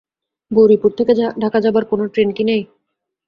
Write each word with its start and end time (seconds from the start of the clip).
গৌরীপুর 0.51 0.91
থেকে 0.97 1.13
ঢাকা 1.43 1.59
যাবার 1.65 1.83
কোনো 1.85 2.03
ট্রেন 2.13 2.29
কি 2.37 2.43
নেই? 2.43 2.61